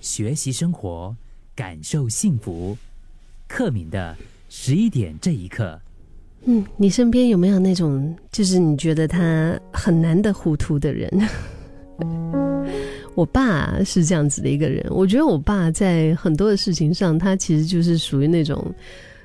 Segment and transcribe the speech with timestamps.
[0.00, 1.14] 学习生活，
[1.54, 2.76] 感受幸福。
[3.48, 4.16] 克敏的
[4.48, 5.80] 十一点这一刻，
[6.44, 11.10] 嗯，你身边有没有那种，就是你觉得他很难得糊涂的人？
[13.14, 18.74] 我爸是这样子的一个人，我觉得我爸在很多的事情上，他其实就是属于那种，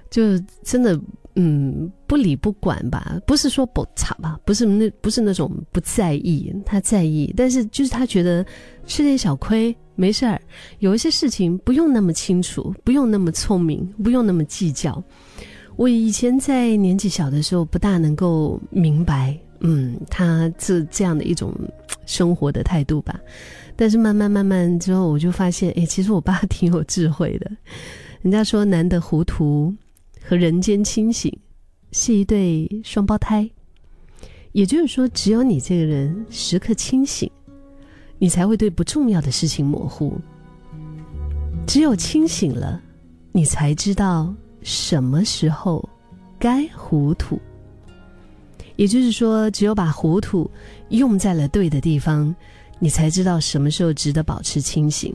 [0.09, 0.99] 就真的。
[1.35, 8.45] 嗯，不理不管吧，不是说不差吧，不是那不是那种不在意，他在意，但是就是他觉得
[8.85, 10.41] 吃点小亏没事儿，
[10.79, 15.01] 有一些事情不用那么清楚，不用那么聪明，不用那么计较。
[15.77, 21.53] 我以前在年纪小的时候不大能够明白，嗯，他这这样的一种
[22.05, 23.19] 生活的态度吧，
[23.77, 27.49] 但是慢慢慢慢之后，我就发现，哎，其实我爸挺有智慧的。
[28.21, 29.73] 人家说难得糊涂。
[30.23, 31.35] 和人间清醒
[31.91, 33.49] 是一对双胞胎，
[34.53, 37.29] 也就是说，只有你这个人时刻清醒，
[38.17, 40.17] 你才会对不重要的事情模糊。
[41.67, 42.81] 只有清醒了，
[43.31, 45.87] 你才知道什么时候
[46.39, 47.39] 该糊涂。
[48.77, 50.49] 也就是说，只有把糊涂
[50.89, 52.33] 用在了对的地方，
[52.79, 55.13] 你才知道什么时候值得保持清醒。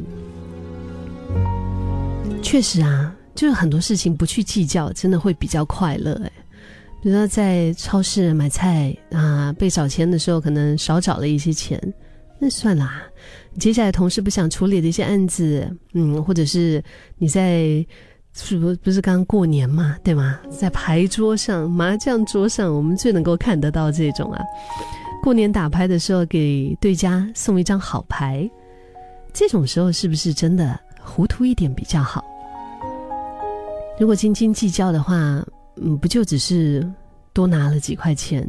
[2.43, 3.17] 确实啊。
[3.37, 6.33] 就是很多事情不去计较，真的会比较快乐哎。
[7.03, 11.81] 比如说在超市买菜啊，被找钱的时候可能少找了一些钱，
[12.41, 13.03] 那算啦。
[13.61, 16.83] 接下来同事不想处理的一些案子，嗯，或者是
[17.17, 17.87] 你在
[18.33, 20.41] 是不不是刚过年嘛，对吗？
[20.51, 24.43] 在牌桌上、麻将桌上，我们最能够看得到这种啊。
[25.23, 28.51] 过年打牌的时候，给对家送一张好牌，
[29.33, 32.25] 这种时候是不是真的糊涂一点比较好？
[33.99, 35.43] 如果斤斤计较的话，
[35.77, 36.87] 嗯，不就只是
[37.33, 38.47] 多拿了几块钱，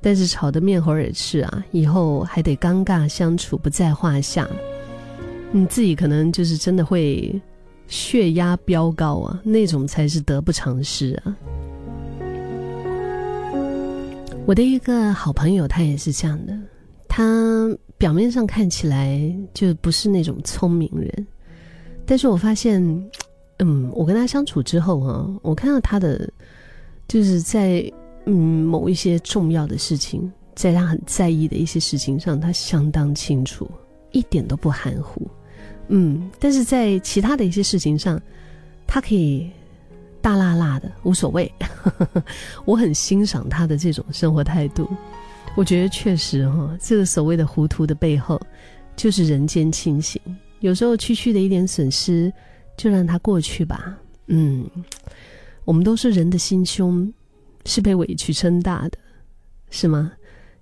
[0.00, 4.48] 但是吵得面红耳赤啊，以后还得尴尬相处不在话下，
[5.52, 7.40] 你自己可能就是真的会
[7.86, 11.36] 血压飙高啊，那种才是得不偿失啊。
[14.46, 16.58] 我的一个好朋友，他也是这样的，
[17.06, 21.26] 他表面上看起来就不是那种聪明人，
[22.04, 22.82] 但是我发现。
[23.58, 26.28] 嗯，我跟他相处之后啊，我看到他的，
[27.08, 27.90] 就是在
[28.26, 33.66] 嗯某一些重要的事情，在他很在意的一些事情上，他相当清楚，
[34.12, 35.26] 一点都不含糊。
[35.88, 38.20] 嗯，但是在其他的一些事情上，
[38.86, 39.50] 他可以
[40.20, 41.50] 大辣辣的无所谓。
[42.66, 44.86] 我很欣赏他的这种生活态度。
[45.56, 48.38] 我觉得确实哈，这个所谓的糊涂的背后，
[48.96, 50.20] 就是人间清醒。
[50.60, 52.30] 有时候区区的一点损失。
[52.76, 53.98] 就让它过去吧。
[54.26, 54.68] 嗯，
[55.64, 57.12] 我们都是人的心胸
[57.64, 58.98] 是被委屈撑大的，
[59.70, 60.12] 是吗？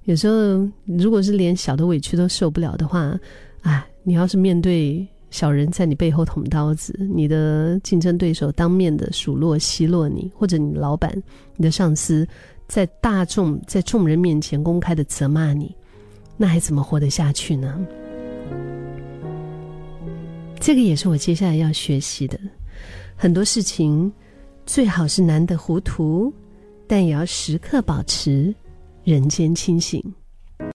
[0.04, 3.18] 有时候，如果是连小的委屈都受不了的话，
[3.62, 11.10] 哎，你要是面对小人在你背后捅刀子，你的竞争对手当面的数落奚落你，或者你老板、
[11.56, 12.28] 你的上司
[12.68, 15.74] 在大众在众人面前公开的责骂你，
[16.36, 17.86] 那还怎么活得下去呢？
[20.64, 22.40] 这个也是我接下来要学习的，
[23.14, 24.10] 很多事情
[24.64, 26.32] 最好是难得糊涂，
[26.86, 28.54] 但也要时刻保持
[29.02, 30.02] 人间清醒。